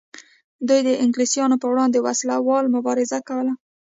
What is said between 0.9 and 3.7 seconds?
انګلیسانو پر وړاندې وسله واله مبارزه کوله.